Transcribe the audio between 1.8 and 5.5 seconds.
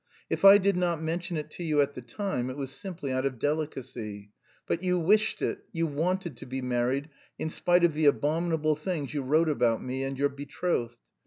the time, it was simply out of delicacy. But you wished